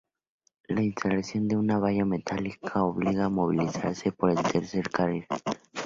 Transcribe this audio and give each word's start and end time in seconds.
La 0.67 0.81
instalación 0.81 1.47
de 1.47 1.55
una 1.57 1.77
valla 1.77 2.05
metálica 2.05 2.81
obliga 2.83 3.29
movilizarse 3.29 4.11
por 4.11 4.31
el 4.31 4.41
tercer 4.51 4.89
carril. 4.89 5.27